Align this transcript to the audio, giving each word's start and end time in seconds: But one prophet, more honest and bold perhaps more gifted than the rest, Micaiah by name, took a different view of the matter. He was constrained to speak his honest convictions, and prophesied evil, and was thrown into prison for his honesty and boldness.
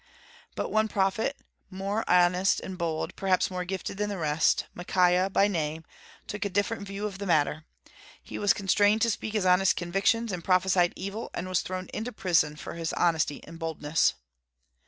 But 0.55 0.71
one 0.71 0.87
prophet, 0.87 1.37
more 1.69 2.03
honest 2.09 2.59
and 2.59 2.75
bold 2.75 3.15
perhaps 3.15 3.51
more 3.51 3.63
gifted 3.63 3.97
than 3.99 4.09
the 4.09 4.17
rest, 4.17 4.65
Micaiah 4.73 5.29
by 5.29 5.47
name, 5.47 5.85
took 6.25 6.43
a 6.43 6.49
different 6.49 6.87
view 6.87 7.05
of 7.05 7.19
the 7.19 7.27
matter. 7.27 7.65
He 8.23 8.39
was 8.39 8.51
constrained 8.51 9.03
to 9.03 9.11
speak 9.11 9.33
his 9.33 9.45
honest 9.45 9.75
convictions, 9.75 10.31
and 10.31 10.43
prophesied 10.43 10.93
evil, 10.95 11.29
and 11.35 11.47
was 11.47 11.61
thrown 11.61 11.87
into 11.93 12.11
prison 12.11 12.55
for 12.55 12.73
his 12.73 12.93
honesty 12.93 13.43
and 13.43 13.59
boldness. 13.59 14.15